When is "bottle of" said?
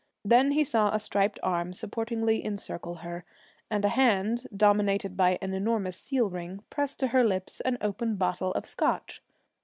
8.15-8.65